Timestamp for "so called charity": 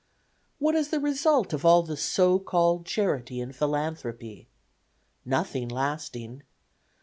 1.95-3.39